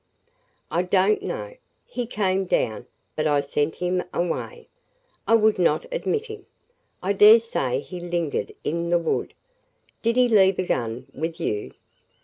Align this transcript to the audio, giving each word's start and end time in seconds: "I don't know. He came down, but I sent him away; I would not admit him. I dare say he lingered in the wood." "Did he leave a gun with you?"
"I 0.71 0.81
don't 0.81 1.21
know. 1.21 1.55
He 1.85 2.07
came 2.07 2.45
down, 2.45 2.87
but 3.15 3.27
I 3.27 3.41
sent 3.41 3.75
him 3.75 4.01
away; 4.15 4.67
I 5.27 5.35
would 5.35 5.59
not 5.59 5.85
admit 5.91 6.25
him. 6.25 6.47
I 7.03 7.13
dare 7.13 7.37
say 7.37 7.81
he 7.81 7.99
lingered 7.99 8.55
in 8.63 8.89
the 8.89 8.97
wood." 8.97 9.35
"Did 10.01 10.15
he 10.15 10.27
leave 10.27 10.57
a 10.57 10.63
gun 10.65 11.05
with 11.13 11.39
you?" 11.39 11.73